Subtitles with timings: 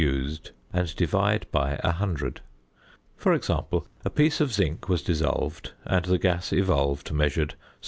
[0.01, 2.39] used and divide by 100._
[3.17, 7.59] For example: a piece of zinc was dissolved and the gas evolved measured 73.